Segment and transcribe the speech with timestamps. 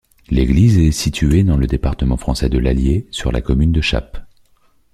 [0.31, 4.19] L'église est située dans le département français de l'Allier, sur la commune de Chappes.